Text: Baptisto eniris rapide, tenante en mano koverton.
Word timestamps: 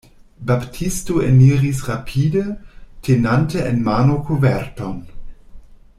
Baptisto 0.39 1.19
eniris 1.25 1.83
rapide, 1.89 2.41
tenante 3.07 3.61
en 3.67 3.79
mano 3.91 4.19
koverton. 4.31 4.99